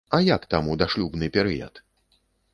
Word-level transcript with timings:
А 0.17 0.19
як 0.27 0.45
там 0.53 0.69
у 0.75 0.77
дашлюбны 0.83 1.29
перыяд? 1.37 1.85